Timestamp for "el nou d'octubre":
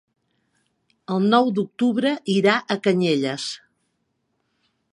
1.15-2.13